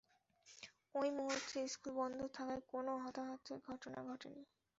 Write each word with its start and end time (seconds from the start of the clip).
ওই 0.95 1.09
মুহূর্তে 1.17 1.59
স্কুল 1.67 1.93
বন্ধ 1.97 2.19
থাকায় 2.35 2.63
কোনো 2.71 2.91
হতাহতের 3.03 3.57
ঘটনা 3.67 3.99
ঘটেনি। 4.09 4.41